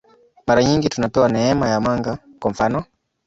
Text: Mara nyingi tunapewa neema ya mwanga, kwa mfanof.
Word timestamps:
Mara 0.47 0.63
nyingi 0.63 0.89
tunapewa 0.89 1.29
neema 1.29 1.69
ya 1.69 1.79
mwanga, 1.79 2.17
kwa 2.39 2.51
mfanof. 2.51 2.85